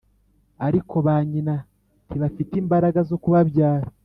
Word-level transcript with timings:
ariko 0.67 0.95
ba 1.05 1.15
nyina 1.29 1.55
ntibafite 2.07 2.53
imbaraga 2.61 2.99
zo 3.09 3.17
kubabyara! 3.23 3.87